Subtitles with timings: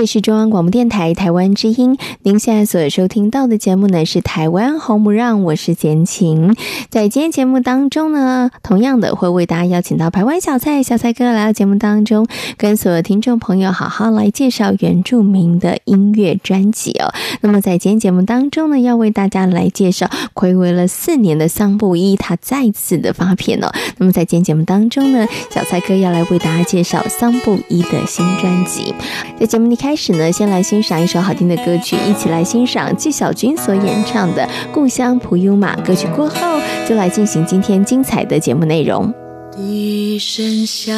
[0.00, 6.56] 这是中央广播电台台湾之音，您现在所收听到的节目呢是《台湾红不让》，我是简晴。
[6.88, 17.12] 在今天节目当中呢，同样的会为大家邀请到台湾小蔡小蔡哥来到节目当中，跟所有听众朋友好好来介绍原住民的音乐专辑哦。
[17.42, 23.70] 那么在今天节目当中呢，要为大家来介绍睽违了四年的桑布伊，他再次的发片哦。
[23.98, 28.94] 那么在今天节目当中呢，小蔡哥要来为大家介绍桑布伊的新专辑。
[29.38, 29.89] 在节目里开。
[29.90, 36.06] 开始呢，先来欣赏一首好听的歌曲，一起来欣赏纪晓君所演唱的《故乡普悠玛》歌曲。
[36.14, 39.12] 过后，就来进行今天精彩的节目内容。
[39.50, 40.94] 笛声响，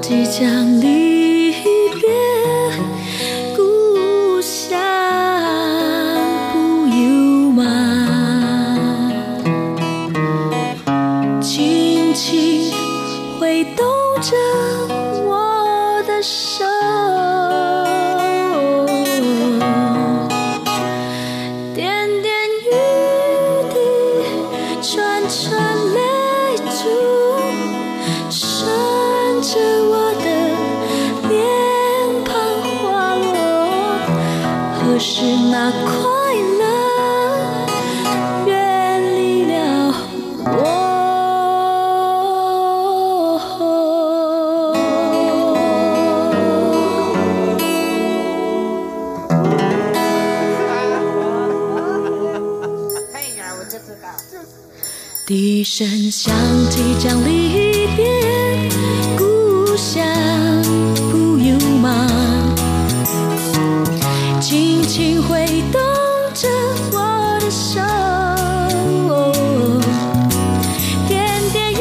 [0.00, 1.11] 即将离
[55.62, 56.34] 笛声响，
[56.70, 58.68] 即将离别，
[59.16, 60.04] 故乡
[61.12, 62.04] 普悠玛，
[64.40, 65.80] 轻轻挥动
[66.34, 66.48] 着
[66.90, 67.80] 我的手，
[71.06, 71.76] 点点雨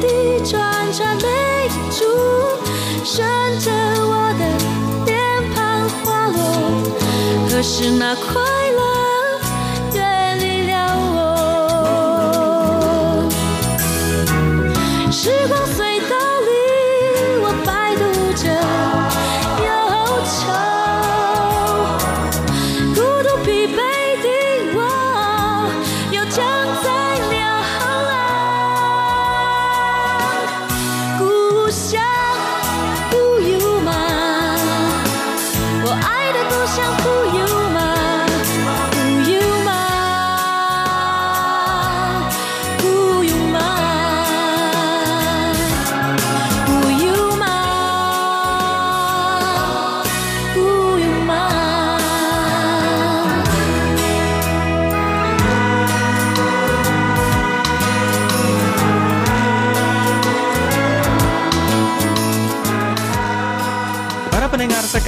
[0.00, 2.02] 滴串串泪珠，
[3.04, 3.24] 顺
[3.60, 3.70] 着
[4.08, 4.44] 我的
[5.06, 5.16] 脸
[5.54, 6.36] 庞滑落，
[7.48, 8.16] 可是那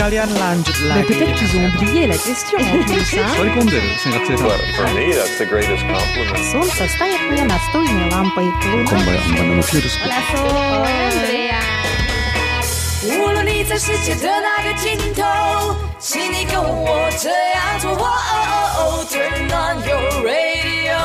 [0.06, 1.08] Kalian lanjut lagi.
[1.08, 3.16] Peut-être qu'ils ont oublié la question en plus.
[4.75, 6.38] For me, that's the greatest compliment.
[6.51, 8.45] Солнце стоит мне настольной лампой.
[13.04, 17.98] 无论你在世界的哪个尽头，请你跟我这样做。
[19.10, 21.00] Turn on your radio.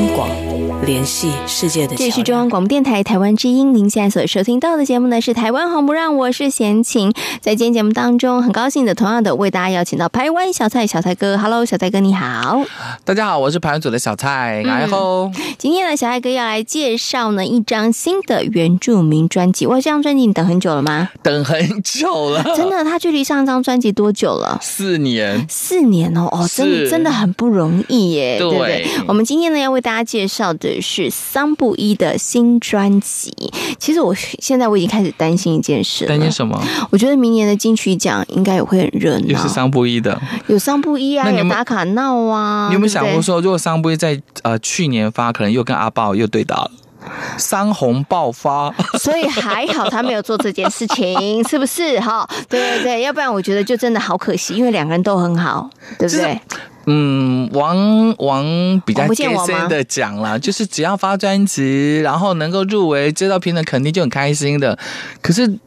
[0.00, 0.39] 央广，
[0.86, 2.10] 联系世界的桥梁。
[2.10, 7.12] 这是中央广播电台台湾之音，您现在所收听到的节目呢是《台湾红不让》，我是贤琴。
[7.40, 12.62] 在今天节目当中，很高兴的，同样的为大家邀请到台湾小蔡小蔡哥，Hello，小蔡哥你好。
[13.04, 19.66] 大家好，我是排湾组的小蔡，然后、嗯、今天呢，小蔡哥要来介绍呢一张新的原住民专辑。
[19.66, 21.10] 哇，这张专辑你等很久了吗？
[21.22, 24.58] 等很久了， 真的，他距离上一张专辑多久了？
[24.62, 28.86] 四年，四年哦，哦，真的真的很不容易耶，对，对不对？
[29.06, 33.32] 我们今天呢要为大家介绍的是桑布一的新专辑。
[33.78, 36.62] 其实我现在我已经开始担心一件事了，担心什么？
[36.90, 39.26] 我觉得明年的金曲奖应该也会很热闹。
[39.26, 42.68] 也是桑布一的，有桑布一啊，有，有达卡闹啊。
[42.68, 46.70] 你有没有想过说，如果桑布一在呃去年发，可能又跟阿豹又对打了？
[47.38, 48.70] 桑红爆发，
[49.00, 51.98] 所以还好他没有做这件事情，是不是？
[51.98, 56.38] 哈，对对对，要不然我觉得就真的好可惜，因为两个人都很好，对不对？
[56.90, 64.76] 嗯，王王比较天生的奖啦，就是只要发专辑，然后能够入围，接到评审肯定就很开心的。
[65.22, 65.58] 可是。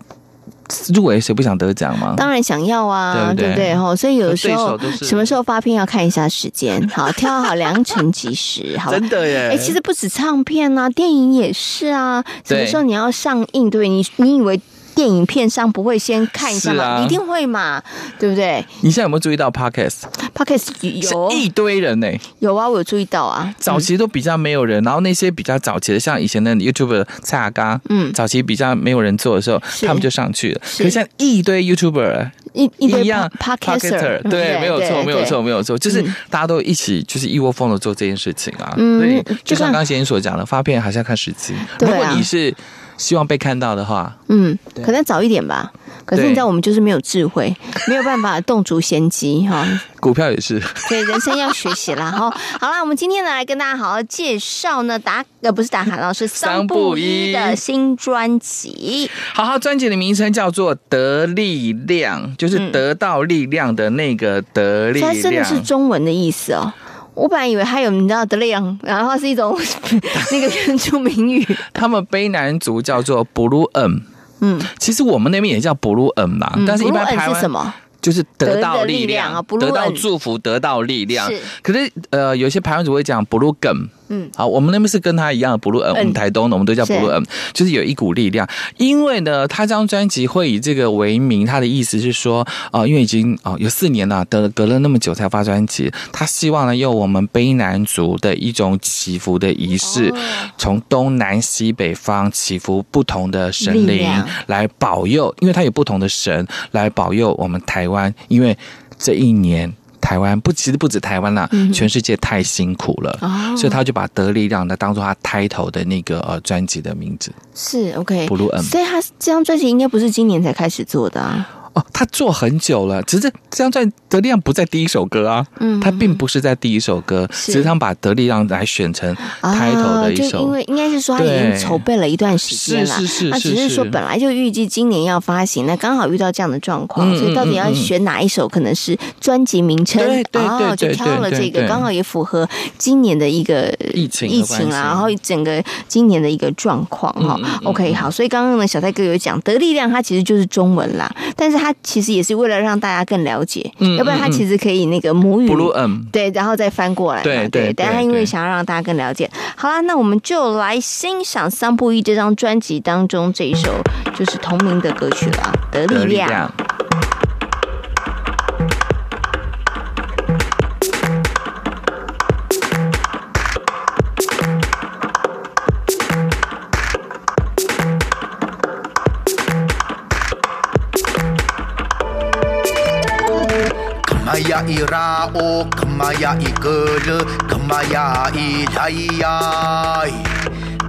[0.93, 2.15] 入围谁不想得奖吗？
[2.17, 3.75] 当然想要啊，对不对？
[3.75, 9.49] 哈，所以有的时候什么时候发片要看一下时间，好挑好良辰吉时， 好真的耶！
[9.51, 12.23] 哎，其实不止唱片啊，电影也是啊。
[12.45, 13.69] 什么时候你要上映？
[13.69, 14.59] 对你，你以为？
[14.95, 16.84] 电影片商不会先看一下吗？
[16.84, 17.81] 啊、一定会嘛，
[18.19, 18.63] 对不对？
[18.81, 22.22] 你现在有没有注意到 Podcast？Podcast 有一堆人呢、欸。
[22.40, 23.54] 有啊，我有注意到啊。
[23.57, 30.60] 早期都比较没有人，然后那些比较早期的，像以前的 YouTuber 蔡阿嘎，嗯，早期比较没有人做的时候，他们就上去了。
[30.78, 38.74] 可是现在一堆 YouTuber，一一堆 Podcaster，对，没有错，没有错，没有错，就是大家都一起，就是一窝蜂的做这件事情啊。
[38.78, 41.54] 嗯，所以就像刚刚贤贤所讲的，发片还是要看时机。
[41.80, 42.54] 如果你是。
[43.03, 45.73] 希望被看到的话，嗯，可能早一点吧。
[46.05, 47.53] 可是你知道，我们就是没有智慧，
[47.88, 49.67] 没有办法洞烛先机哈。
[50.00, 52.29] 股票也是，对，人生要学习啦哈。
[52.59, 59.09] 好啦，我们今天呢来跟大家好好介绍呢打呃不是打卡老师桑布伊的新专辑。
[59.33, 65.13] 好好，专辑的名称叫做《得力量》，就是得到力量的那个得力量。
[65.13, 66.73] 它真的是中文的意思哦。
[67.15, 69.57] 我本来以为还有你知道的量，然后是一种
[70.31, 71.57] 那个原住民语。
[71.74, 74.00] 他们卑南族叫做 blue m，，
[74.42, 77.74] 嗯，其实我们那边也叫 Blue M 嘛，嗯、但是一般台湾是什么？
[78.01, 81.30] 就是得到力量啊，得到祝福，得到力量。
[81.30, 83.71] 是，可是呃，有些排湾族会讲布鲁根。
[84.09, 87.23] 嗯，好，我们那边是跟他一样的 Blue 我们台东的我们都叫 Blue
[87.53, 88.47] 就是有一股力量。
[88.77, 92.41] 因为呢，他这张专辑会以这个为名，他的意思是说，
[92.71, 100.13] 啊、呃，因为已经啊、呃、有四年了，隔隔了那么久才发专辑，他希望呢用我们卑南族的一种祈福的仪式，
[100.57, 104.07] 从东南西北方祈福不同的神灵
[104.47, 108.57] 来保佑，因为他有不同的神来保佑我们台湾，因为
[108.97, 109.73] 这一年。
[110.03, 117.31] 台湾不，其实不止台湾啦，全世界太辛苦了，哦、所以他就把得力量呢当做他开头的那个呃专辑的名字。
[117.55, 118.27] 是 OK，
[118.61, 121.47] 所以他这张专辑应该不是今年才开始做的啊。
[121.73, 127.51] 哦，他做很久了，只是这张专辑德力量不在第一首歌啊，嗯，他并不是在第一首歌，是。
[127.51, 142.47] 只是他们把德力量来选成开头的一首，啊、就因为应该是说他已经筹备了一段时间了，是是是，是，他只是说本来就预计今年要发行，那刚好遇到这样的状况，嗯、所以到底要选哪一首，可能是专辑名称，对对对，对，就挑了这个，刚好也符合
[142.77, 147.39] 今年的一个疫情疫情啊，然后整个今年的一个状况哈。
[147.63, 157.71] OK，好，所以刚刚呢，小蔡哥有讲德力量，它其实就是中文啦，但是它其实也是为了让大家更了解，嗯、要不然他其实可以那个母语，嗯、对，然后再翻过来，对对。
[157.71, 163.81] 但他因为想要让大家更了解，好啦，那我们就来欣赏桑布一这张专辑当中这一首
[164.14, 165.54] 就是同名的歌曲了，
[165.87, 166.54] 《的力量》。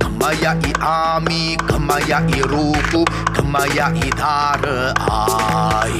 [0.00, 5.90] 格玛雅伊阿米，格玛雅伊鲁布，格玛雅伊塔勒爱。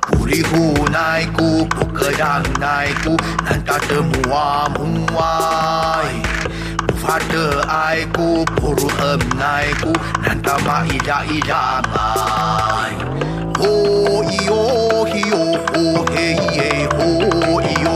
[0.00, 6.00] 布里胡奈古，布格扬奈古，南达的木瓦木瓦，
[6.88, 11.22] 木法的爱古，布鲁恩奈古，南达玛伊拉
[13.60, 13.68] 伊拉爱。
[13.68, 15.36] 哦咿哟咿哟
[15.74, 16.70] 哦嘿耶。
[17.84, 17.89] 呀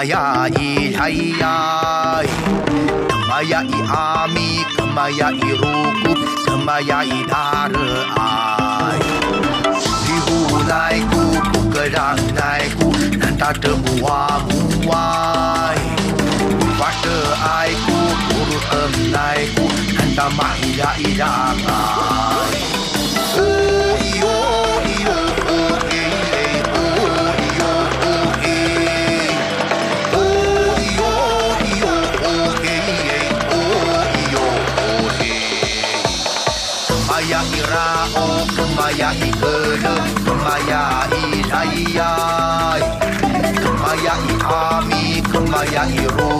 [0.00, 2.22] 干嘛呀一嗨呀？
[3.06, 5.60] 干嘛呀一阿弥，干嘛呀一如
[6.02, 6.14] 故，
[6.46, 7.04] 干嘛呀
[38.92, 39.30] 一
[41.48, 42.80] 大热爱？
[44.90, 45.64] 西湖奈
[46.16, 46.39] 古，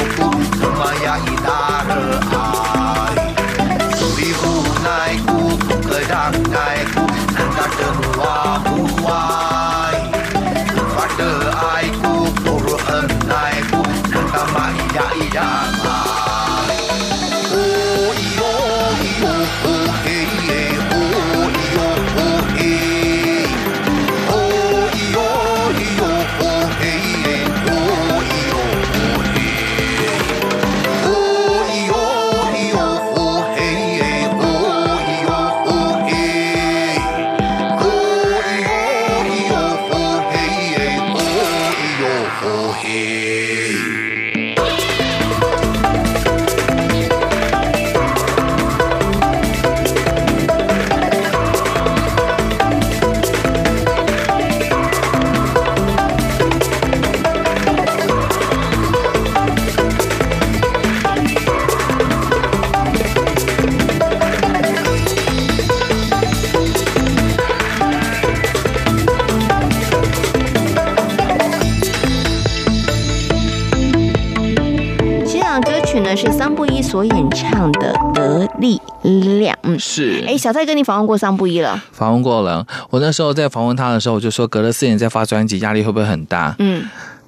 [79.81, 80.23] 是。
[80.29, 81.83] 哎，小蔡跟你访问过桑布一了？
[81.91, 82.65] 访问过了。
[82.91, 86.55] 我那时候在访问他的时候，我就说，隔了四年再发专辑，压力会不会很大？
[86.59, 86.85] 嗯。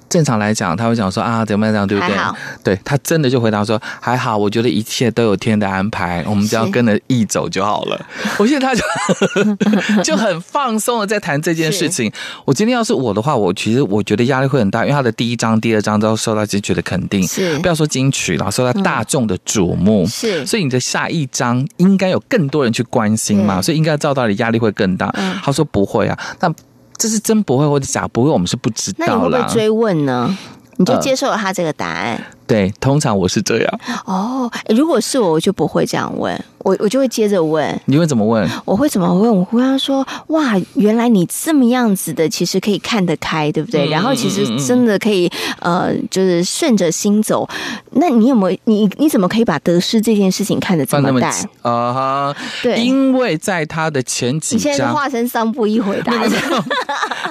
[0.09, 2.15] 正常来讲，他会讲说啊，怎么样，对不对？
[2.63, 8.05] 对，他真的就回答说还好，我觉得一切都有天的安排，我们只要跟着意走就好了。
[8.37, 8.83] 我现在他就
[10.03, 12.11] 就很放松的在谈这件事情。
[12.45, 20.45] 我今天要是我的话，我其实我觉得压力会很大，因为他的第一章、第二章都受到金曲的肯定，是不要说金曲了，受到大众的瞩目，是。
[20.45, 25.13] 所以你的下一章应该有更多人去关心嘛，所以应该照道理压力会更大。
[25.43, 26.53] 他说不会啊，但。
[27.03, 28.97] 这是真不会或者假不会，我们是不知道。
[28.99, 30.33] 那你会不会追问呢？
[30.77, 32.15] 你就接受了他这个答案。
[32.15, 33.79] 呃对，通常我是这样。
[34.05, 37.79] 哦，如果是我，我就不会这样问，我我就会接着问。
[37.85, 38.47] 你会怎么问？
[38.65, 39.35] 我会怎么问？
[39.35, 43.87] 我会跟他说：“哇，原来你这么样子的，其实可以看得开，对不对？
[43.87, 47.47] 嗯、然后其实真的可以，呃，就是顺着心走。
[47.91, 48.57] 那你有没有？
[48.65, 51.31] 你你怎么可以把得失这件事情看得这么淡？
[51.61, 56.13] 啊哈，对，因为在他的前几，你现在化身桑布一回答。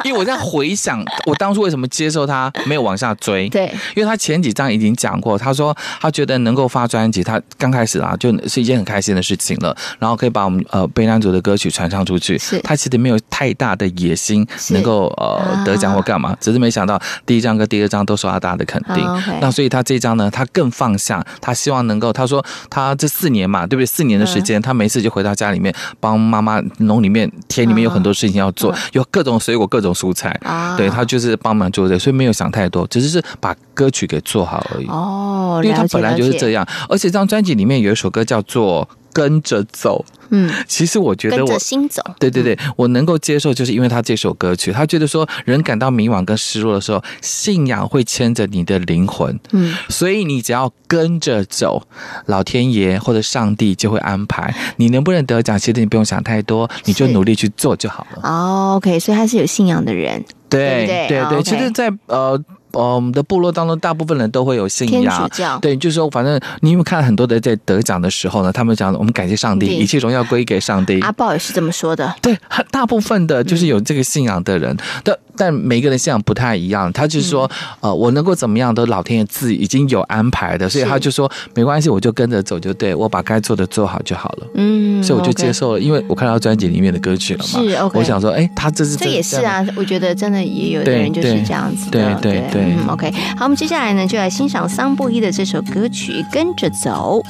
[0.05, 3.49] 因为我在回想，我当初为什么接受他，没有往下追？
[3.49, 5.19] 对，因为他前几章已经讲。
[5.23, 9.77] 过，他说他觉得能够发专辑，他刚开始啊，就是一件很开心的事情了。
[10.01, 19.07] 然后可以把我们呃悲男主的歌曲传唱出去，是他其实没有太大的野心，能够呃得奖或干嘛，啊、只是没想到第一张跟第二张都受到大家的肯定。
[19.41, 23.87] 那所以他这张呢，他更放下，他希望能够，他说他这四年嘛，对不对？
[23.87, 30.77] 四年的时间，他每次就回到家里面，帮妈妈农里面田里面有很多事情要做，有各种水果、各种蔬菜啊。
[30.77, 34.87] 对他就是帮忙做这，所以没有想太多，只是是把歌曲给做好而已。
[34.93, 40.05] 哦，因为他本来就是这样，而且这张专辑里面有一首歌叫做《跟着走》。
[40.35, 49.39] 嗯，其实我觉得我跟着心走，对对对，我能够接受，就是因为他这首歌曲，他觉得说人感到迷惘跟失落的时候，信仰会牵着你的灵魂。
[49.53, 51.83] 嗯，所以你只要跟着走，
[52.27, 54.55] 老天爷或者上帝就会安排。
[54.77, 58.23] 你能不能得奖，其实你不用想太多，你就努力去做就好了。
[58.23, 60.25] 哦，OK，所以他是有信仰的人。
[60.49, 61.43] 对对对，对对 oh, okay.
[61.43, 62.43] 其实在，在呃。
[62.73, 65.59] 呃，我们的部落当中大部分人都会有信仰，天主教。
[65.59, 71.01] 对，就是说，反正你有没有看很多的在得奖的时候呢，他们讲我们感谢上帝，一切荣耀归给上帝。
[71.01, 72.15] 阿豹也是这么说的。
[72.21, 72.37] 对，
[72.71, 76.93] 大部分的就是有这个信仰的人，但、嗯、但每个人信仰不太一样。
[76.93, 84.47] 他就是说，嗯、呃，我能够怎么样，都老天爷自己已经有安排的，所以他就说没关系，我就跟着走就对，我把该做的做好就好了。
[84.55, 87.61] 嗯，所以我就接受了，因为我看到专辑里面的歌曲了嘛。
[87.61, 87.99] 是，OK。
[87.99, 92.21] 我想说，哎，他这是这，这也是啊，我觉得真的也有的人就是这样子的。
[92.21, 93.11] 对对对，对，对，嗯，OK。
[93.37, 97.21] 好，我们接下来呢，就来欣赏桑布伊的这首歌曲《跟着走》。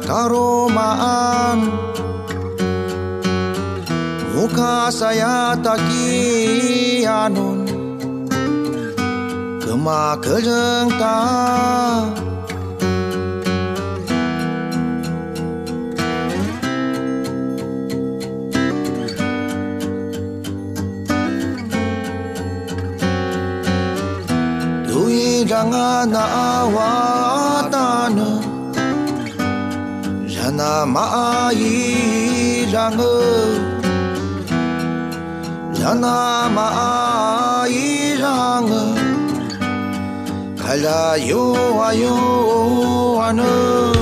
[0.00, 1.68] karomaan
[4.32, 7.68] Muka saya takianun
[9.60, 10.88] Kema kejeng
[24.88, 26.24] Dui jangan na
[26.64, 27.01] awal.
[30.86, 31.82] 마이랑어
[35.78, 36.48] 나나
[37.68, 38.70] 마이랑어
[40.58, 44.01] 갈라요 와요 와는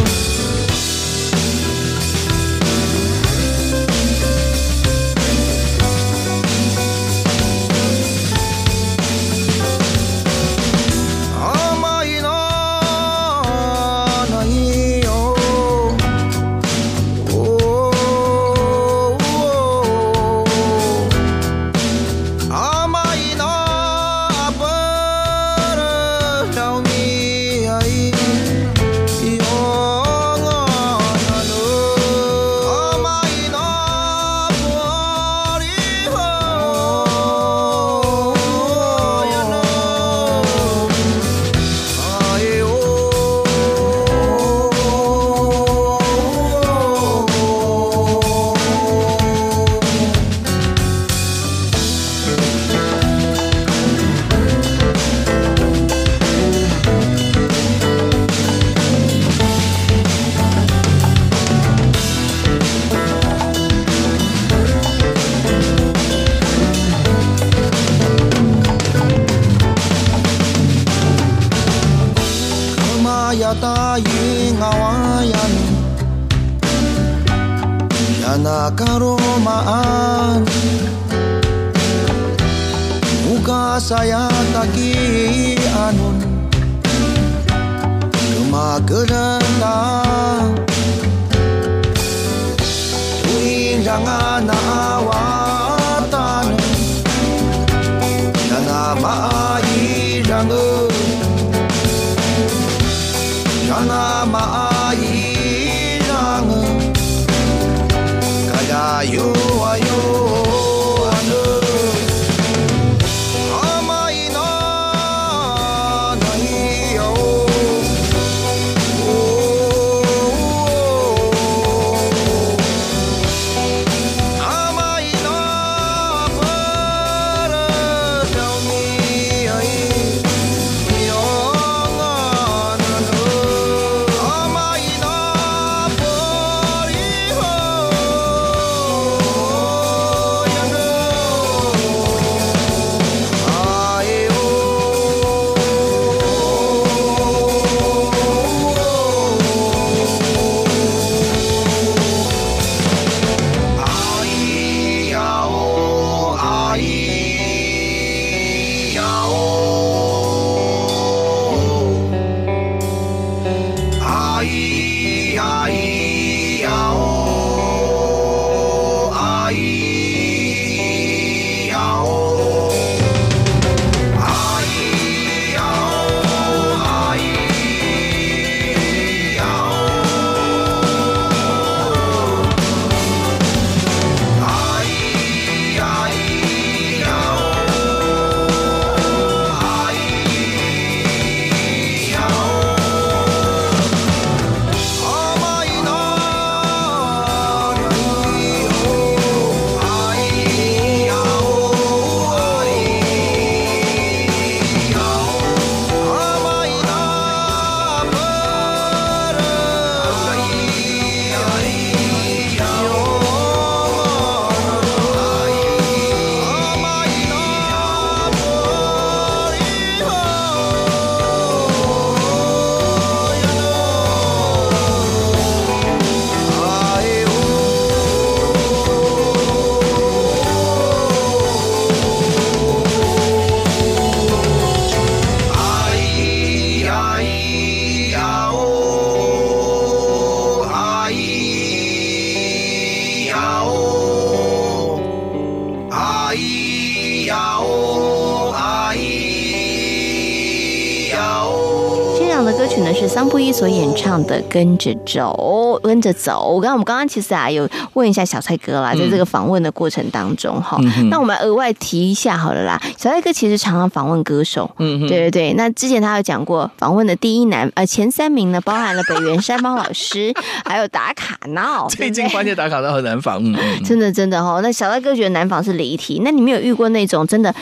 [253.61, 256.49] 所演唱的《跟着走，跟着走》。
[256.55, 262.81] 我刚我们刚刚其实啊有问一下小蔡哥啦，在这个访问的过程当中哈，嗯、那我们额外提一下好了啦。
[262.97, 265.53] 小蔡哥其实常常访问歌手，嗯，对对对。
[265.59, 270.33] 那之前他有讲过，访问的第一男呃前三名呢，包含了北原山猫老师，
[270.65, 271.87] 还有打卡闹。
[271.89, 274.61] 最近发现打卡闹很难访，嗯，真的真的哈。
[274.63, 277.55] 那小蔡哥觉得难访是离题，那你没有遇过那种真的？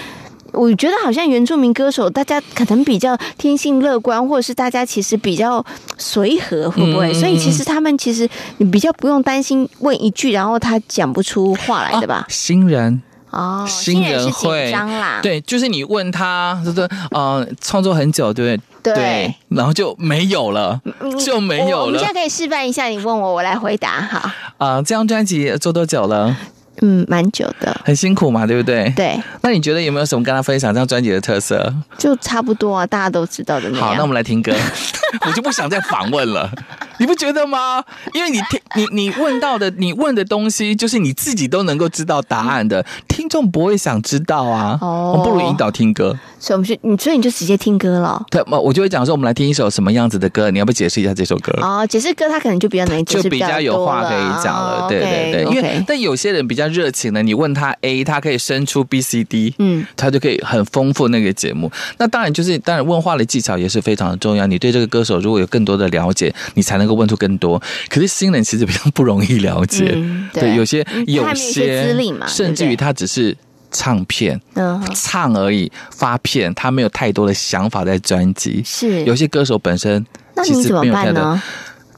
[0.53, 5.65] 我觉得好像原住民歌手，大家可能比较天性乐观，或者是大家其实比较
[5.97, 7.13] 随和，会不会？
[7.13, 12.17] 嗯、所以其实他们其实你比较不用担心问一句，然后他讲不出话来的吧？
[12.17, 18.95] 啊、新人哦，新人会紧张啦，对，就是你问他，就是呃，创作很久，对不对？
[18.95, 20.81] 对，然后就没有了，
[21.23, 21.83] 就没有了。
[21.83, 24.35] 我，我们现在可以示范一下，你问我，我来回答哈。
[24.57, 26.35] 啊、呃，这张专辑做多久了？
[26.83, 28.93] 嗯，蛮久的，很辛苦嘛，对不对？
[28.97, 29.21] 对。
[29.43, 31.73] 那你觉得有没有什么跟他分享这张专辑的特色？
[31.97, 33.89] 就差不多啊，大家都知道的那样。
[33.89, 34.53] 好，那我们来听歌。
[35.27, 36.51] 我就不想再访问了，
[36.99, 37.83] 你不觉得吗？
[38.13, 44.79] 因为你听你你问到的，你问的东西，就是你自己都能够知道答案的，听众不会想知道啊。
[44.83, 45.15] 哦。
[45.17, 46.19] 我不如引导听歌。
[46.39, 48.25] 所以我们就你，所以你就直接听歌了。
[48.31, 51.53] 对，我就会讲说，我们来听一首什么样子的歌，你要不要解释一下这首歌？
[51.61, 54.87] 哦，解释歌他可能就比较难解释，就比较有话可以讲了。
[54.89, 61.71] 对对对，因为但有些人比较热情的，你问他 A，他可以生出 B、C、D，嗯，他就可以很丰富那个节目。
[61.99, 64.47] 那当然就是，当然问话的技巧也是非常的重要。
[64.47, 67.61] 你对这个歌手如果有更多的了解，你才能够问出更多。
[67.89, 69.97] 可是新人其实比较不容易了解，
[70.33, 73.37] 对，有些有些资历嘛，甚至于他只是。
[73.71, 78.63] 唱片，嗯，唱而已，发片，他没有太多的想法在专辑。
[78.65, 80.05] 是，有些歌手本身，
[80.35, 81.43] 那你怎么办呢？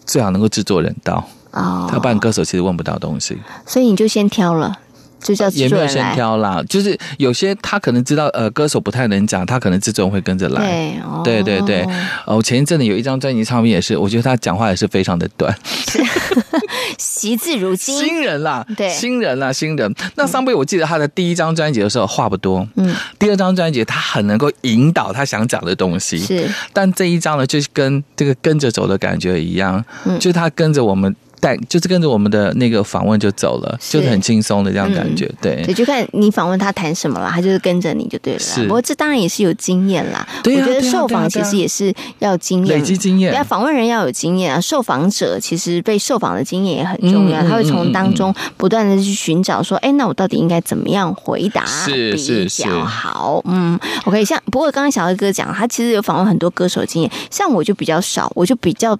[0.04, 3.38] 最好能够制作人到哦，他不然歌手其实问不到东西。
[3.66, 4.76] 所以你就先挑了。
[5.22, 10.60] 就叫也没有先挑啦，就是有些他可能知道，呃，歌手不太能讲，他可能制作人会跟着来。
[10.60, 11.82] 对，哦、对对对。
[12.26, 15.54] 哦，我前一阵子有一张专辑唱片也是，我觉得他讲话也是非常的短，
[16.98, 17.96] 惜字如金。
[17.98, 19.94] 新人啦，对，新人啦，新人。
[20.16, 26.48] 那桑贝，我记得他的第一张专辑的时候话不多，嗯，第二张专辑他很能够引导他想讲的东西，是。
[26.72, 31.14] 但这一张呢，就是跟这个跟着走的感觉一样，嗯，就是他跟着我们。
[31.40, 35.62] 带就是跟着我们的那个访问就走了，是就是很轻松的这样感觉，嗯、对。
[35.64, 38.38] 对，就看你访问他谈什么了，他就是跟着你就对了。
[38.38, 40.26] 是，不过这当然也是有经验啦。
[40.42, 43.34] 对啊、我觉得受访其实也是要经验，累积经验。
[43.34, 53.42] 要访问人要有经验啊，受访者其实被受访的经验也很重要，嗯、他会从当中不断的去寻找说，哎、那我到底应该怎么样回答比较好？
[53.46, 54.24] 嗯，OK。
[54.24, 58.98] 像不过刚刚小黑哥讲，他其实有访问很多歌手经验，像我就比较少，我就比较。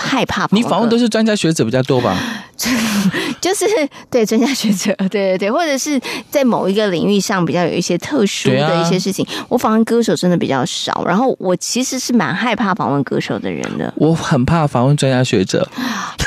[0.00, 2.16] 害怕你访问都是专家学者比较多吧？
[3.40, 3.64] 就是
[4.10, 5.98] 对专家学者，对对对，或者是
[6.30, 9.24] 在某一个领域上比较有一些特殊的一些事情。
[9.26, 13.92] 啊、我访问歌手真的比较少，然后我其实是蛮害怕访问歌手的人的。
[13.96, 15.66] 我很怕访问专家学者。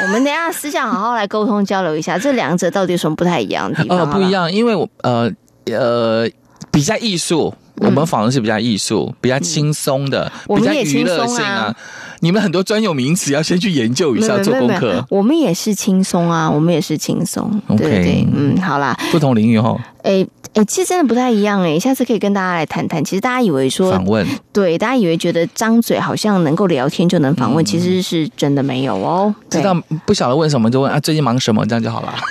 [0.02, 4.00] 我们等一下私下好好来沟通交流一下， 这两者到底有什么不太一样的地方？
[4.00, 5.32] 呃，不一样，因为我呃
[5.66, 6.28] 呃
[6.72, 11.76] 比较艺术，我们访问是比较艺术、嗯、比较轻松的，嗯、比较娱乐性啊。
[12.20, 15.06] 你们很多专有名词要先去研究一下，做功课。
[15.10, 17.62] 我们也是轻松啊，我们也是轻松。
[17.78, 19.78] 对，嗯，好啦，不同领域哈。
[20.04, 23.04] 哎哎，其实真的不太一样哎，下次可以跟大家来谈谈。
[23.04, 29.34] 其实大家以为说访问，对，大家以为觉得张嘴好像能够聊天就能访问，嗯、其实是真的没有哦。
[29.50, 32.14] 知道不晓得问什么就问啊，最近忙什么这样就好了。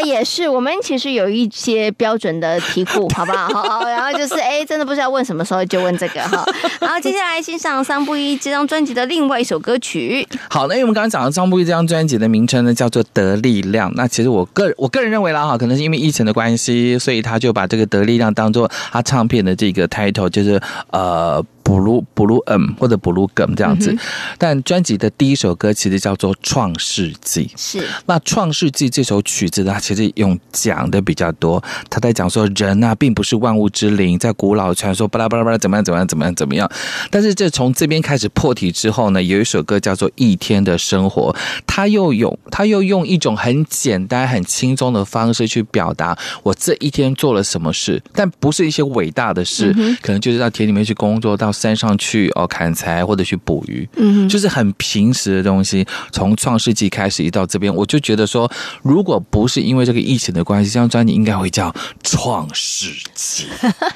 [0.00, 3.48] 啊，也是，我们其实有一些标准的题库，好不 好？
[3.48, 6.44] 好，然后就是，哎，真的不知道问什么时候就问这个哈。
[6.80, 10.26] 然后接下来欣赏桑布一这张专辑的另外一首歌曲。
[10.48, 13.90] 好，那因为我们刚刚讲的桑布一这张专辑的名称呢，叫做《得力量》。
[13.96, 20.60] 那其实我个人我个人认为啦，哈，可能是因为疫情的关系，所以他就把这个“得力量”当做他唱片的这个 title，就是
[20.90, 21.44] 呃。
[21.70, 23.98] Blue Blue M 或者 Blue Gum 这样子，嗯、
[24.36, 27.46] 但专辑的第一首歌其实叫做《创世纪》。
[27.56, 31.62] 是，那《创世纪》这首曲子呢，其实用讲的比较多。
[31.88, 36.68] 他在讲说人啊，并不是万物之灵，在古老传说巴拉巴拉巴拉怎么样怎么样怎么样怎么样。
[37.08, 41.32] 但是这从这边开始破题之后呢，有一首歌叫做《一天的生活》，
[41.66, 51.52] 他又有他又用一种很简单、很轻松的方式去表达我这一天做了什么事，但不是一些伟大的事，嗯、可能就是到田里面去工作到。
[51.60, 55.86] 山上去哦，砍柴或者去捕鱼，嗯，就是很平时的东西。
[56.10, 58.50] 从创世纪开始一到这边，我就觉得说，
[58.82, 61.70] 如果不是因为这个疫情的关系，这张专辑应该会叫
[62.02, 63.44] 《创世纪》，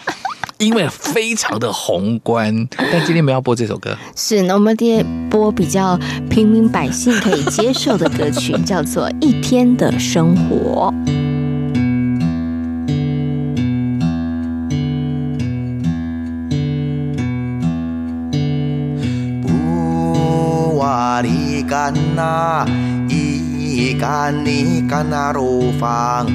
[0.59, 2.69] 因为非常的宏观。
[2.77, 5.99] 但今天我们要播这首歌，是那我们今天播比较
[6.29, 10.93] 平民百姓可以接受的歌曲，叫做《一天的生活》。
[21.75, 22.63] ikanna
[23.11, 26.31] ikan ikan arufang.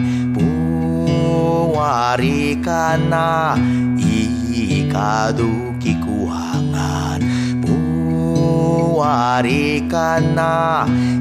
[1.79, 3.55] Puwarikana
[3.95, 7.23] ikaduki kuhangan
[7.63, 9.23] puwarikana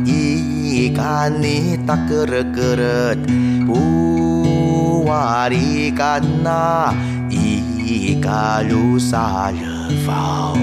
[0.02, 1.38] ikan
[1.86, 3.22] tak ikan
[3.70, 5.30] puwarikana
[7.30, 10.58] ikalu salefau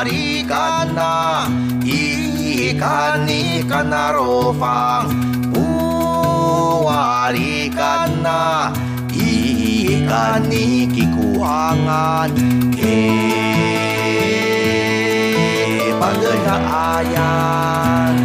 [0.00, 1.44] Arikana
[1.84, 5.12] Ikan ikan narofang
[5.52, 6.88] Uwari
[7.68, 8.72] kana
[9.12, 12.32] ikan iki kuangan
[12.80, 13.12] eh
[16.00, 16.56] pagena
[16.96, 18.16] ayan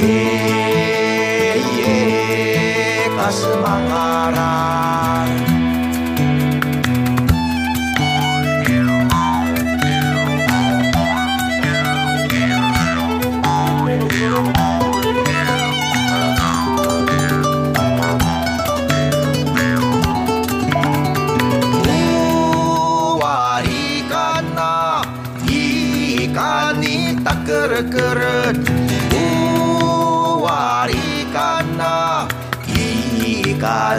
[0.00, 0.72] eh
[3.12, 5.01] kasemangaran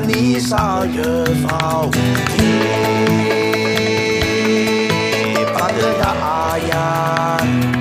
[0.08, 1.04] 你上远
[1.42, 1.90] 方
[2.38, 2.44] 你
[5.54, 7.73] 把爸的呀呀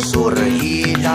[0.00, 1.06] su reír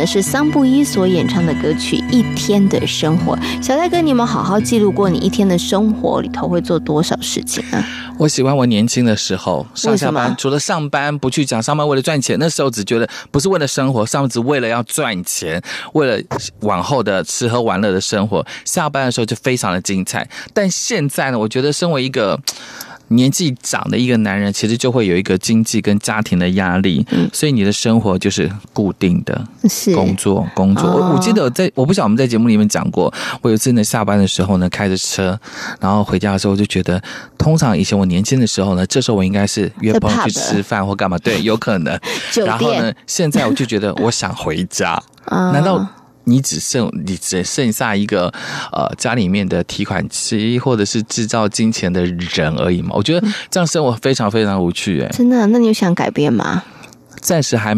[0.00, 3.36] 呢是桑布伊所演唱的歌曲《一天的生活》。
[3.62, 7.84] 小戴哥，你有没有好好记录过你一天的生活里头会做多少事情呢？
[8.16, 15.60] 我喜欢我年轻的时候上下班，除了上班不去讲上班为了赚钱，那时候只觉得不是为了生活，上班只为了要赚钱，
[15.92, 16.22] 为了
[16.60, 18.44] 往后的吃喝玩乐的生活。
[18.64, 20.26] 下班的时候就非常的精彩。
[20.54, 22.40] 但现在呢，我觉得身为一个。
[23.12, 30.84] 年纪长的一个男人，其实就会有一个经济跟家庭的压力，嗯，所以你的生活就是固定的，是工作工作。
[30.84, 35.38] 我我记得在我不晓得我们在节目里面讲过，我有一次呢下班的时候呢开着车，
[35.80, 37.02] 然后回家的时候就觉得，
[37.36, 41.98] 通常以前我年轻的时候呢，这时候我应该是约朋友去吃饭或干嘛，对，有可能。
[42.46, 45.84] 然后呢，现在我就觉得我想回家， 难道？
[46.24, 48.32] 你只剩你只剩下一个
[48.72, 52.90] 呃家里面的提款机或者是制造金钱的人而已嘛？
[52.92, 55.16] 我觉得这样生活非常非常无趣哎、欸。
[55.16, 55.46] 真的？
[55.48, 56.62] 那你有想改变吗？
[57.20, 57.74] 暂时还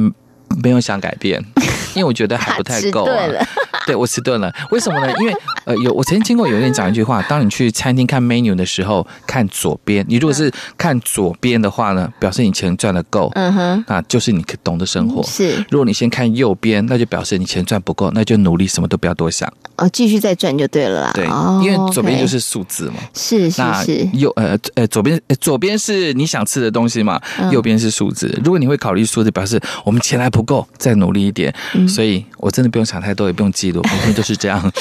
[0.62, 1.42] 没有想改变，
[1.94, 3.46] 因为我觉得还不太够啊。
[3.84, 5.12] 对，我迟钝了，为什么呢？
[5.18, 5.34] 因为
[5.64, 10.04] 呃，有我曾经听过有人讲一句话：当你去餐厅看 menu 的时候，看左边。
[10.08, 15.20] 你如果是看左边的话呢，表示你钱赚的够，嗯哼，那就是你懂得生活。
[15.24, 19.52] 是，如果你先看右边，那就表示你钱赚不够，那就努力什么都不要多想。
[19.76, 21.10] 哦，继续再赚就对了啦。
[21.14, 21.26] 对，
[21.64, 22.94] 因为左边就是数字嘛。
[23.14, 24.08] 是是是。
[24.12, 28.28] 右呃呃，左边左边是你想吃的东西嘛，右边是数字。
[28.44, 31.54] 如果你会考虑数字，表示我们钱还不够，再努力一点。
[31.88, 33.82] 所以我真的不用想太多，也不用记录。
[33.90, 34.72] 每天都是这样，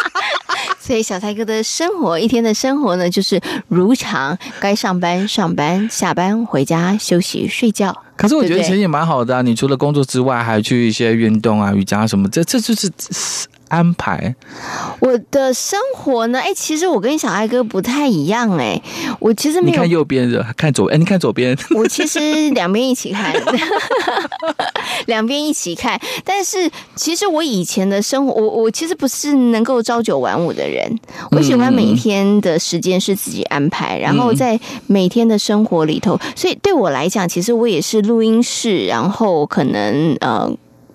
[0.80, 7.96] 所以小蔡哥的生活，一天的生活呢，就是如常，该上班上班，下班回家休息睡觉。
[8.16, 12.90] 可是我觉得其实也蛮好的啊，你除了工作之外，还去一些运动啊、瑜伽什么，这这就是。
[13.74, 14.34] 安排
[15.00, 16.38] 我的生活呢？
[16.38, 18.82] 哎、欸，其实我跟小艾哥不太一样哎、欸，
[19.18, 23.34] 我其实没有你看右边的，看左哎、欸，你看左边， 我其实两边一起看，
[25.06, 26.00] 两边一起看。
[26.24, 30.98] 但是其实我以前的生活，我我其实不是能够朝九晚五的人，
[31.32, 40.50] 我喜欢每一天的时间是自己安排，嗯、然后在每天的生活里头，所以对我来讲，其实我也是录音室，然后可能呃。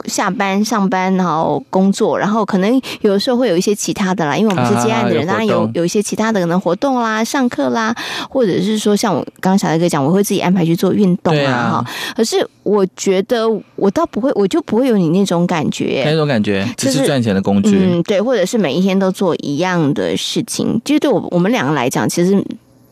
[0.05, 7.95] 下班、上班，然后工作，然后可能有的时候会有一些其他的啦，因为我们是接案的人，当然有有一些其他的可能活动啦、上课啦，
[8.29, 11.91] 或者是说像我刚刚小蔡哥讲，我会自己安排去做运动啊哈。
[12.15, 22.43] 可是我觉得我倒不会，我就不会有你那种感觉，那种感觉只是赚钱的工具，嗯，对，或者是每一天都做一样的事情，其实对我我们两个来讲，其实。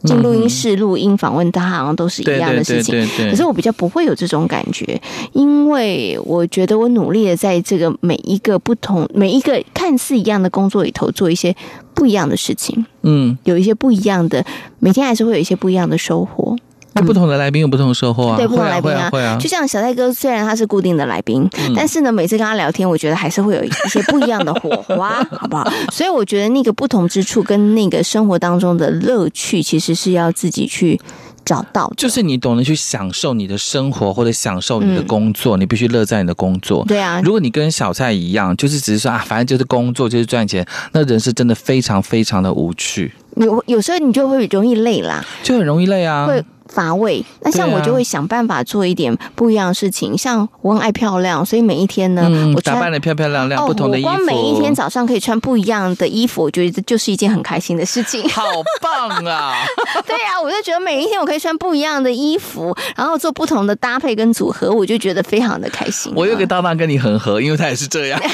[0.08, 3.08] 进录音室录音访问，他好像都是一样的事情。
[3.30, 5.00] 可是我比较不会有这种感觉，
[5.34, 11.56] 因为我觉得我努力的在这个每一个不同、每一个看似一样的工作里头做一些
[11.93, 12.86] 不一样的事情。
[13.04, 14.46] 嗯，有一些不一样的，
[14.80, 16.56] 每天还是会有一些不一样的收获。
[16.99, 25.71] 那不同的来宾有不同的收获啊，对，不同来宾啊，会啊，就像小蔡哥，虽然他是固定的来宾，但是呢，每次跟他聊天，我觉得还是会有一些不一样的火花， 好不好？
[25.91, 30.99] 所以我觉得那个不同之处跟那个生活当中的乐趣，其实是要自己去
[31.45, 31.91] 找到。
[31.95, 36.83] 就是你懂得去享受你的生活，或者享受你的工作，你必须乐在你的工作。
[36.88, 43.13] 对啊，如果你跟小蔡一样，就是只是说啊，反正就是工作，就是赚钱，那人是真的非常非常的无趣。
[43.36, 46.25] 有有时候你就会容易累啦，就很容易累啊。
[46.25, 46.43] 会。
[46.67, 50.13] 乏味，那像我就会想办法做一点不一样的事情。
[50.13, 54.07] 啊、像我很爱漂亮，所以每一天呢，嗯、我打扮的漂漂亮亮，哦、不同的衣服。
[54.07, 58.28] 我光每一天早上可以穿不一样的衣服，我觉得这就是一件很开心的事情。
[58.30, 58.43] 好
[58.82, 59.53] 棒啊！
[60.05, 66.11] 对啊，我就觉得每一天我可以穿不一样的衣服，然后做不同的搭配跟组合，我就觉得非常的开心。
[66.15, 68.20] 我有个搭档跟你很合，因为他也是这样。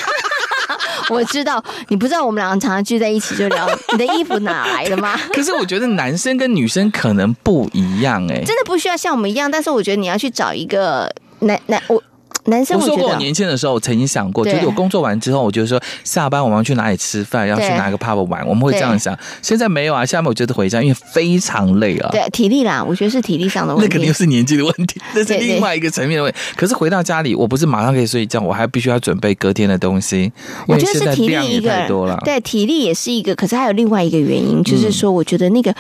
[1.10, 5.20] 我知道，你不知道我们两个常常聚在一起就聊你的衣服哪来的吗？
[5.34, 12.02] 可是我觉得男生跟女生可能不一样哎、欸，真的不需要像我们一样，但是我觉得你要去找一个男男我。
[12.46, 19.18] 男生我，我说过，我年轻的时候，我曾经想过，就是我工作完之后，我就说下班我们要去哪里吃饭，要去哪个 pub 玩，我们会这样想。
[19.42, 22.10] 现在没有啊，下面我觉得回家，因为非常累啊。
[22.12, 23.88] 对，体力啦，我觉得是体力上的问题。
[23.88, 26.38] 那肯定是年纪的问题， 那是另外一个层面的问题。
[26.56, 30.32] 可是回到家里，我不是马上可以睡觉，我还必须要准备隔天的东西。
[30.68, 31.88] 我觉得是体力一个，
[32.26, 33.34] 对，体力也是一个。
[33.36, 35.74] 可是还有另外一个原因，就是说，我觉得那个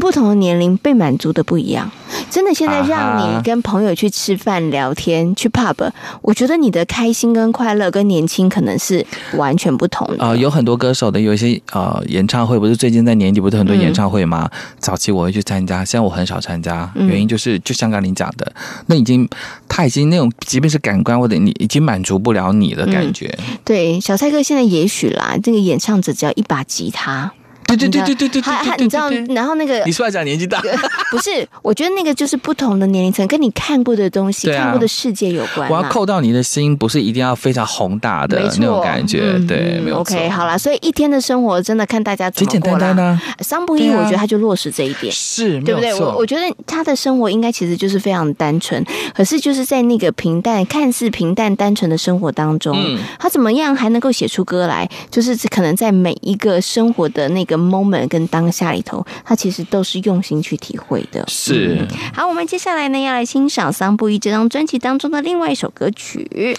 [0.00, 1.90] 不同的年龄被满足的不一样。
[2.30, 5.90] 真的，现在让你跟朋友去吃饭聊天，去 pub，
[6.22, 6.82] 我觉得你的。
[6.94, 9.04] 开心跟快乐跟年轻可能是
[9.36, 10.24] 完全不同的。
[10.24, 14.48] 呃，有很多歌手的有一些呃演唱会，不是最近在年底不是很多演唱会吗？
[14.52, 18.52] 嗯、早期我会去参加，现在我很少参加，原因就是就像刚刚你讲的，
[18.86, 19.28] 那已经
[19.66, 23.26] 他已经那种，即便是感官或者你已经满足不了你的感觉。
[23.38, 27.32] 嗯、对，小蔡哥现在也许啦，这个演唱者只要一把吉他。
[27.66, 30.60] 对对对对对对，他他你知道，然后那个你说来讲年纪大，
[31.10, 31.46] 不是？
[31.62, 35.68] 我觉得那个就是不同的年龄层，跟你看过的东西、看过的世界有关。
[35.70, 40.16] 我要扣到你的心，不是一定要非常宏大的那种感觉，对，没有错。
[40.16, 42.52] OK，好了，所以一天的生活真的看大家怎么过。
[42.52, 45.94] 简简单单呢，桑布伊，我觉得他就落实这一点，是，对不对？
[45.94, 48.84] 我我觉得他的生活应该其实就是非常单纯，
[49.14, 52.76] 可是就是在那个平淡、看似平淡、单纯的生活当中，
[53.18, 54.88] 他怎么样还能够写出歌来？
[55.10, 57.53] 就是可能在每一个生活的那个。
[57.54, 61.24] 个 moment 跟当下里头，他其实都是用心去体会的。
[61.28, 61.78] 是。
[61.80, 66.56] 嗯、好，我们接下来呢要来欣赏桑布一这张专辑当中的另外一首歌曲。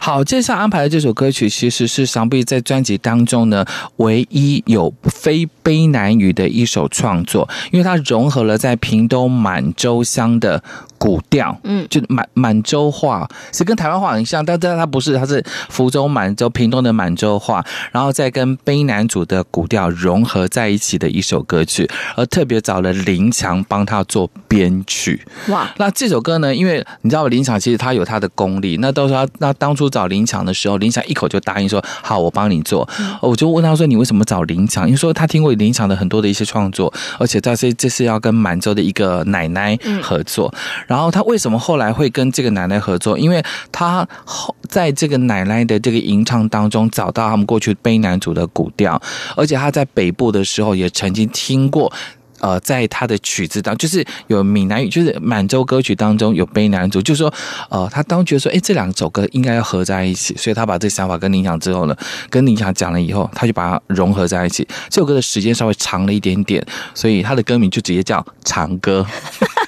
[0.00, 3.64] 好，接下来安排的这首歌曲其实是桑布一在专辑当中呢
[3.96, 10.62] 唯一有非卑南语的一首创作，因为它融合了在屏东满洲乡的。
[10.98, 25.22] 古调，嗯，就满满洲话是跟台湾话很像，但但它不是，它是福州满洲、屏东的满洲话，然后再跟卑南族的古调融合在一起的一首歌曲，而特别找了林强帮他做编曲。
[25.48, 32.88] 哇，那这首歌呢，因为你知道林强其实他有他的功力，那到时候他那当初找林强的时候，林强一口就答应说好，我帮你做。
[33.20, 34.86] 我就问他说，你为什么找林强？
[34.86, 40.52] 因为说他听过林强的很多的一些创作，而且他是这是要跟满洲的一个奶奶合作。
[40.86, 43.18] 然后他为什么后来会跟这个奶奶合作？
[43.18, 49.00] 因为他后在这个奶奶的这个吟唱当中找到他们过去悲男主的古调，
[49.36, 51.92] 而且他在北部的时候也曾经听过。
[52.40, 57.32] 呃，在他的曲子当，就是有闽南语，就是满洲歌曲当中有悲男主，就是说，
[57.70, 61.96] 呃，他当觉得说，哎，这两首歌应该要合在一起，所以他把这想法跟林强之后呢，
[62.28, 64.68] 跟林强讲了以后，他就把它融合在一起。
[64.90, 66.62] 这首歌的时间稍微长了一点点，
[66.94, 69.04] 所以他的歌名就直接叫《长歌》。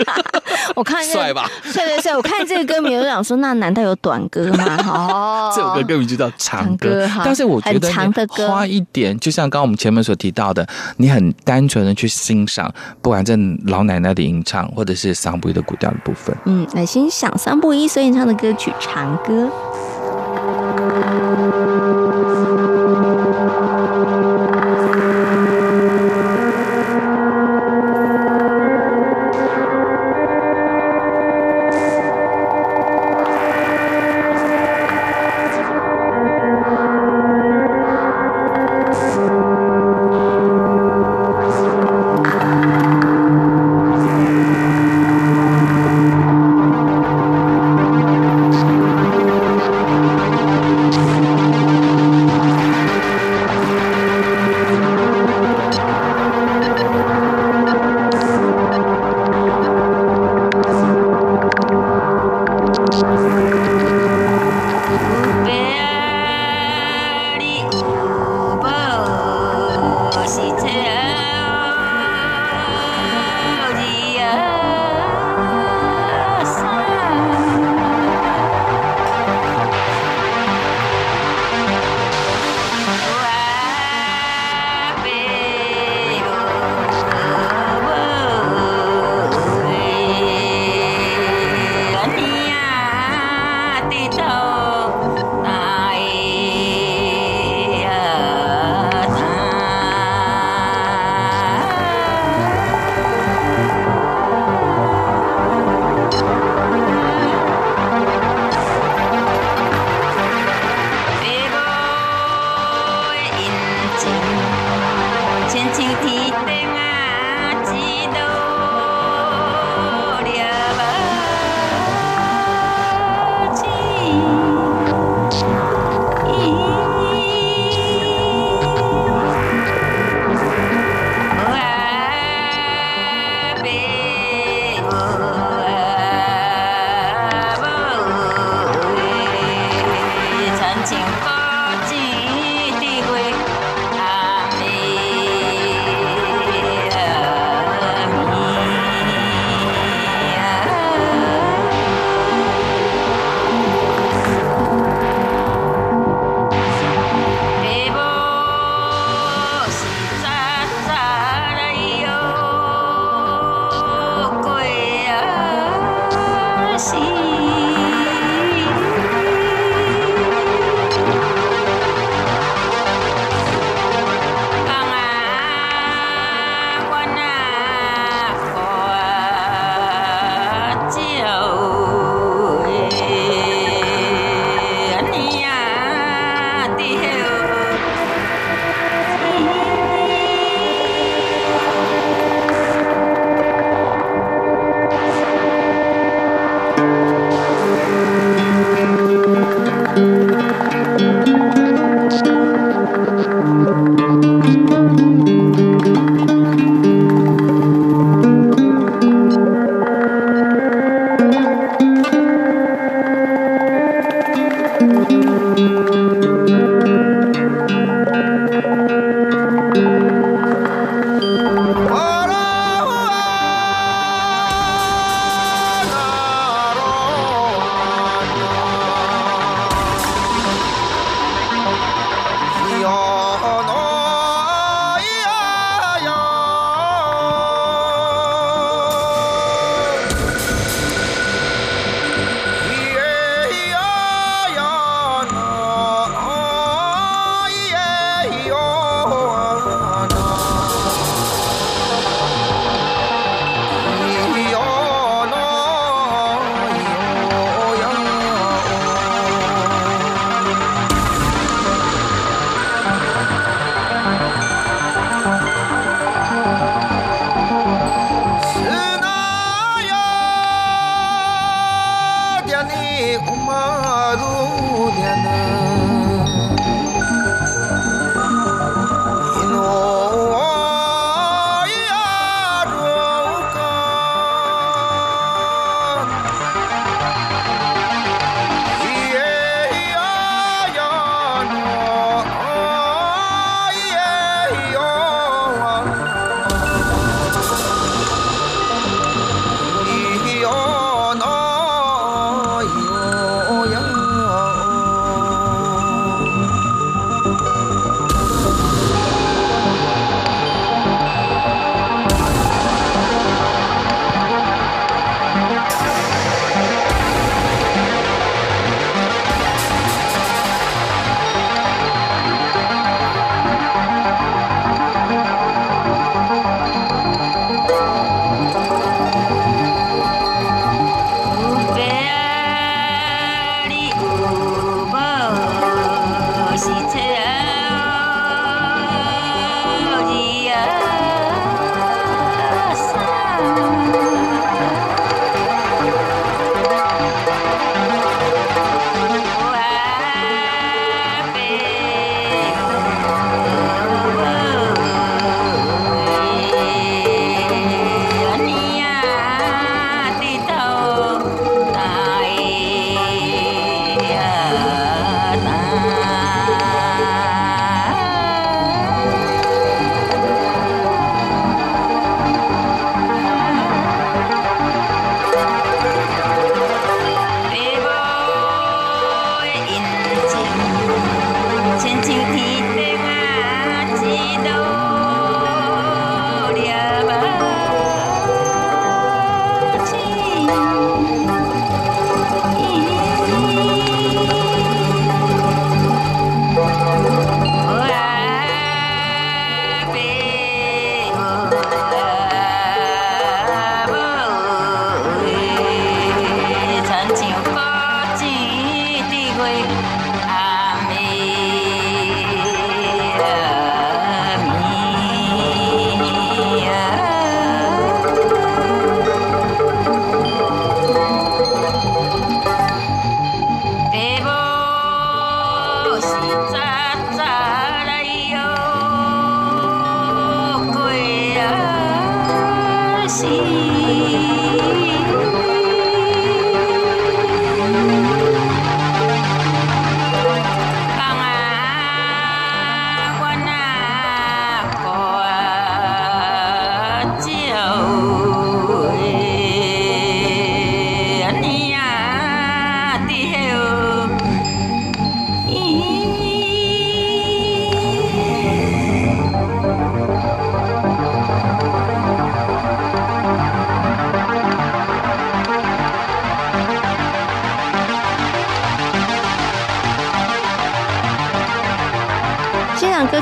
[0.75, 1.49] 我看帅吧？
[1.65, 4.77] 帅对帅，我看这个歌名，我就想说，那难道有短歌吗？
[4.87, 7.95] 哦，这首歌歌名就叫《长歌》，但是我觉得你
[8.47, 10.67] 花一点，就像刚刚我们前面所提到的，
[10.99, 12.73] 你很单纯的去欣赏。
[13.03, 13.37] 不管在
[13.67, 19.45] 老奶奶的吟唱，或者是桑布伊的古调的部分，嗯，来欣赏桑布伊所演唱的歌曲《长歌》。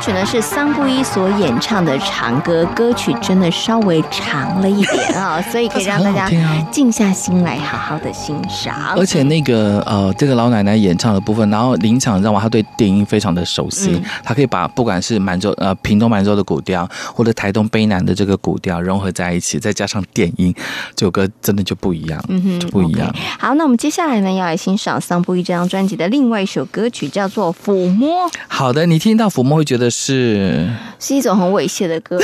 [0.06, 6.30] 曲呢是桑布伊所演唱的长歌，歌曲真的稍微长了一点啊， 所以可以让大家
[6.70, 8.94] 静下心来好好的欣赏。
[8.96, 20.54] 而且那个呃，这个老奶奶演唱的部分，然后临场让我她对电音非常的熟悉，他可以把不管是满洲呃屏东满洲的古调，或者台东卑南的这个古调融合在一起，再加上电音，
[20.94, 23.12] 这首歌真的就不一样，嗯哼，就不一样。
[23.38, 28.28] 好，那我们接下来呢要来欣赏桑布一这张专辑的另外一首歌曲，叫做《抚摸》。
[28.48, 30.68] 好的，你听到抚摸会觉得是
[30.98, 32.18] 是一种很猥亵的歌。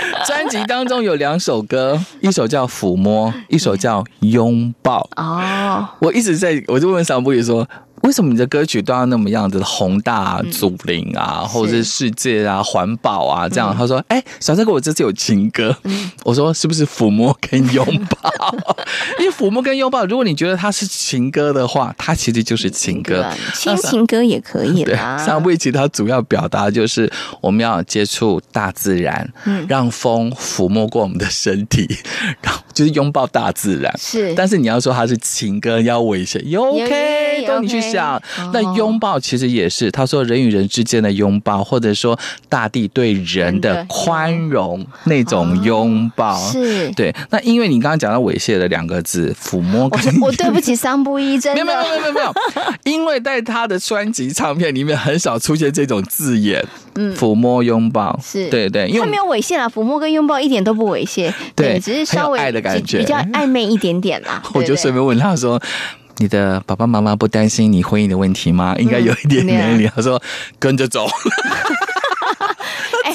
[0.26, 5.08] 专辑当中有两首歌，一首叫《抚摸》，一首叫《拥抱》。
[5.22, 7.68] 哦，我一直在，我就问桑布宇说。
[8.02, 13.74] 为什么你的歌曲都要那么样子宏大、祖灵啊，或者是世界啊、环保啊这样？
[13.76, 15.76] 他说：“哎，小帅哥，我这次有情歌。”
[16.24, 18.54] 我说：“是不是抚摸跟拥抱？
[19.18, 25.18] 因为抚摸跟拥抱，如果你觉得它是情歌的话，它其实就是情歌，亲情歌也可以啦。
[25.18, 29.28] 桑布伊其实它主要表达就是我们要接触大自然，
[29.68, 31.88] 让风抚摸过我们的身体，
[32.42, 33.92] 然后就是拥抱大自然。
[33.98, 37.87] 是，但是你要说它是情歌，要猥亵，OK，都你去。
[37.92, 38.20] 讲，
[38.52, 42.18] 那拥抱其实也是，他说人与人之间的拥抱，或者说
[42.48, 46.90] 大地对人的宽容那种拥抱，是。
[46.92, 47.14] 对。
[47.30, 51.64] 那因为你刚刚讲到猥亵的两个字，抚摸，我我对不起 桑布一，真的。
[51.64, 52.34] 没有没有没有没有，
[52.84, 56.64] 因为在他的专辑唱片里面很少出现这种字眼，
[56.94, 58.18] 嗯，抚摸拥抱。
[58.22, 58.48] 是。
[58.48, 64.42] 对对，因为他没有猥亵啦，抚摸跟拥抱一点都不猥亵，对，只是稍微爱的感觉，比较暧昧一点点啦。
[64.54, 65.60] 我就顺便问他说。
[66.18, 68.74] 你的爸爸妈妈不担心你婚姻的问题吗？
[68.78, 70.20] 应该有一点年龄他说
[70.58, 71.08] 跟着走。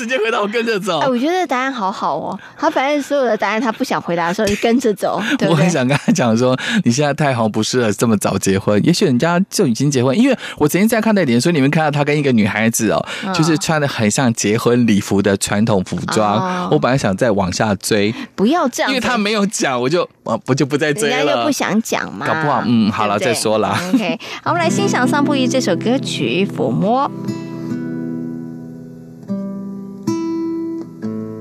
[0.04, 1.00] 直接回答我跟着走。
[1.00, 2.38] 哎，我觉得答案好好哦。
[2.58, 5.22] 他反正所有的答案他不想回答的时候，就跟着走。
[5.40, 8.84] 对对，我很想跟他讲说，你现在太红，不适合这么早结婚。
[8.86, 16.38] 也许人家就已经结婚，因为我曾经在看那脸书里面看到他跟一个女孩子哦，就是穿的很像结婚礼服的传统服装。
[16.38, 21.16] 哦、我本来想再往下追，不要这样，因为他没有讲，我就我不就不再追了。
[21.18, 23.78] 人家又不想讲嘛，搞不好嗯，好了再说了。
[23.94, 27.10] OK，好，我们来欣赏桑布伊这首歌曲《抚摸》。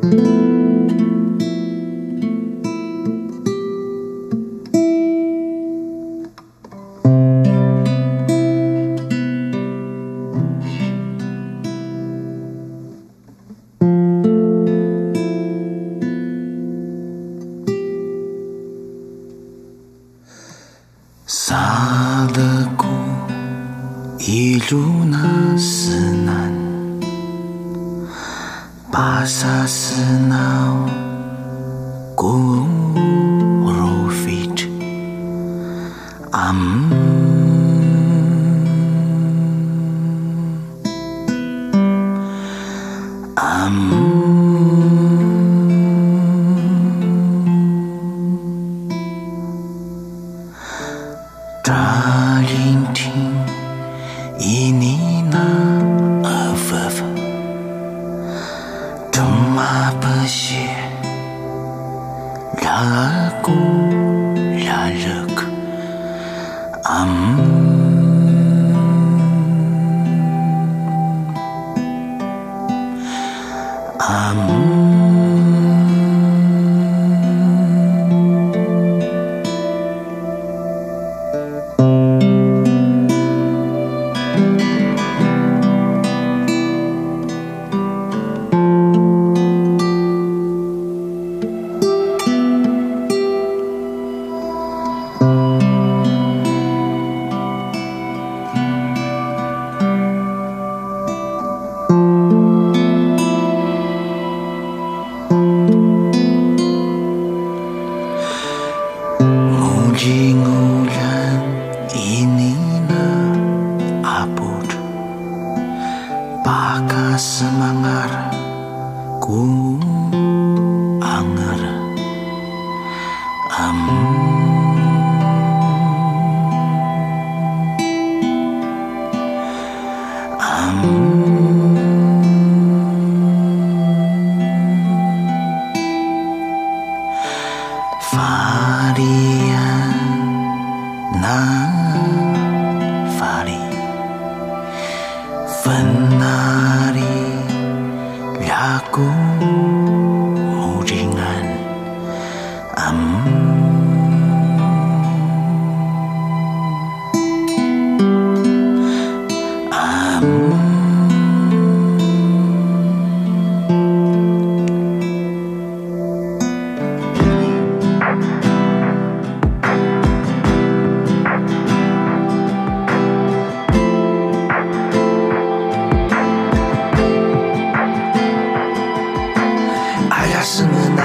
[0.03, 0.62] thank you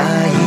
[0.08, 0.47] aí.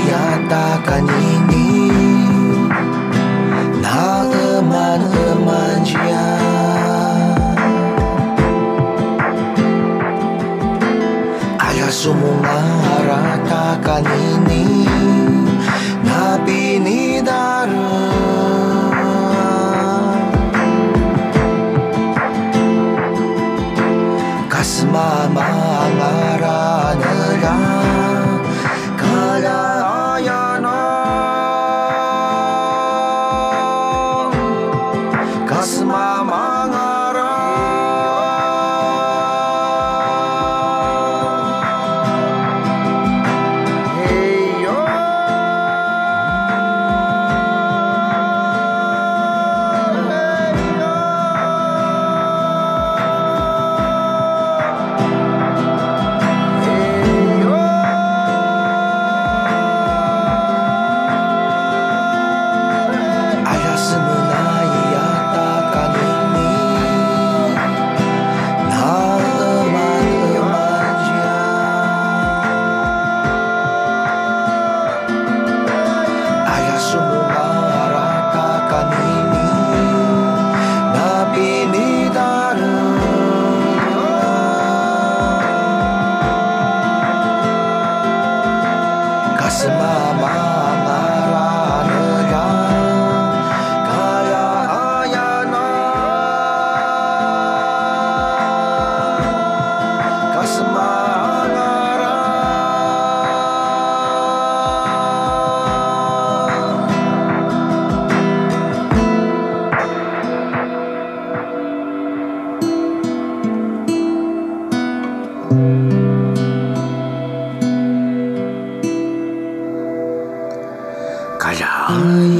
[121.90, 122.39] 歌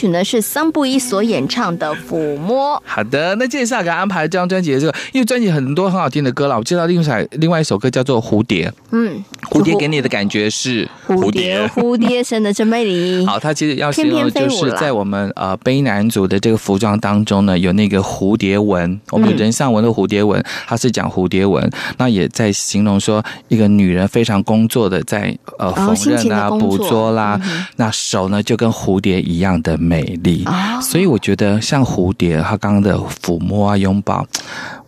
[0.00, 2.76] 曲呢是桑布伊所演唱的《抚摸》。
[2.84, 8.70] 好的，那接下来给安排这张专辑的这个，因为专辑很多很好听的歌啦，我介绍另外另外一首歌叫做《蝴蝶》。
[8.92, 13.24] 嗯，蝴蝶给你的感觉是蝴蝶，蝴蝶生的真美丽。
[13.26, 27.40] 好，它其实要形容就是在我们呃卑南族的这个服装当中呢，有那个蝴蝶纹，我们人像纹的蝴蝶纹，它是讲蝴蝶纹，那也在形容说一个女人非常工作的在呃缝纫啊、捕捉啦，
[27.76, 30.44] 那手呢就跟蝴蝶一样的美丽，
[30.80, 34.26] 所以我觉得像蝴蝶，它刚刚的抚摸啊、拥抱，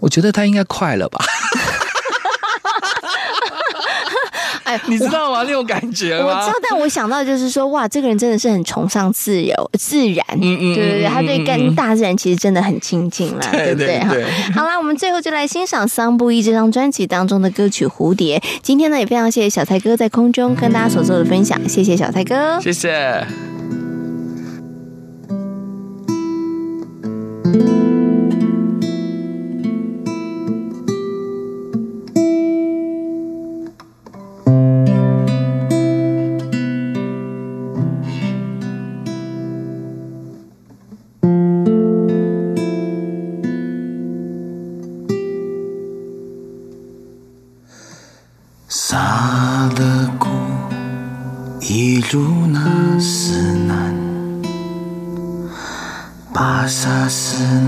[0.01, 1.25] 我觉得它应该快了吧。
[4.73, 5.43] 哎， 你知道吗？
[5.47, 6.27] 那种感觉吗？
[6.27, 13.99] 我知道，但我想到就是说，哇，这个人真的是很崇尚自由、自然，嗯嗯，对对对，他对跟大自然其实真的很亲近了，对不对？
[14.01, 14.15] 哈，
[14.55, 18.39] 好啦，我们最后就来欣赏桑布一这张专辑当中的歌曲《蝴蝶》。
[18.63, 23.27] 今天呢，也非常谢谢小蔡哥在空中跟大家所做的分享，谢谢小蔡哥，谢谢。
[57.13, 57.62] listen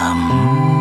[0.00, 0.71] Amor.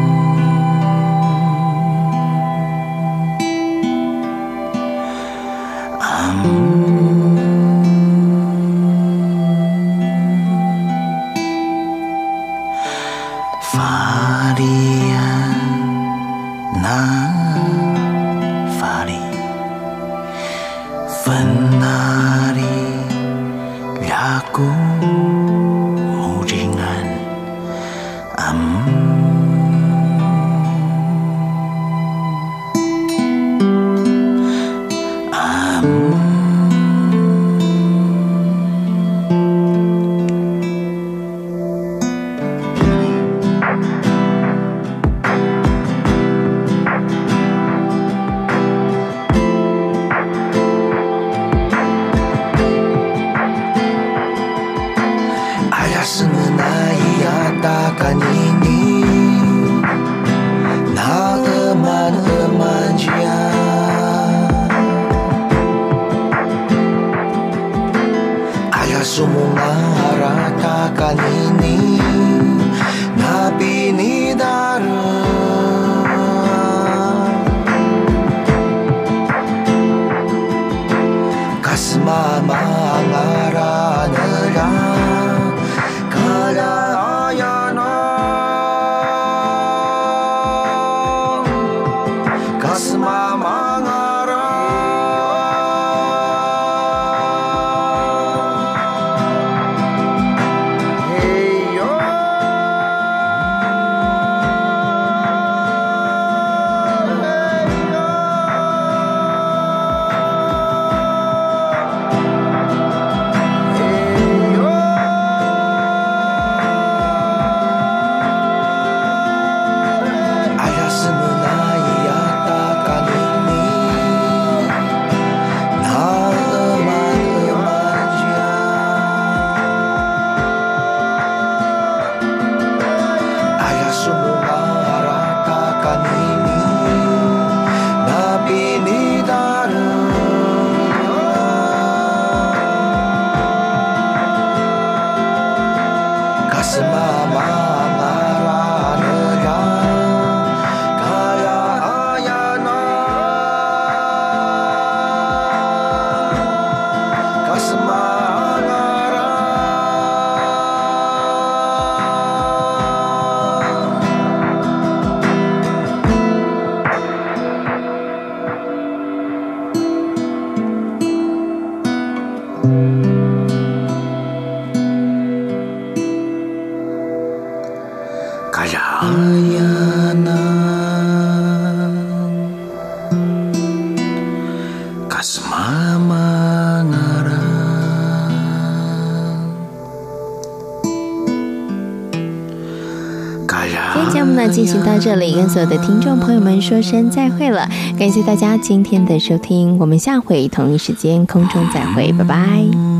[194.81, 197.67] 到这里，跟所有的听众朋友们说声再会了。
[197.97, 202.90] 感谢大家今天的收听，我们下回同一时间空中再会，拜拜。